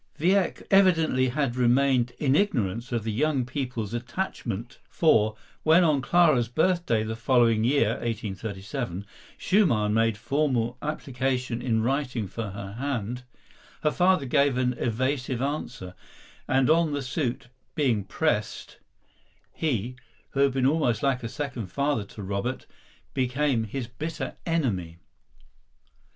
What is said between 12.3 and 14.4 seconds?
her hand, her father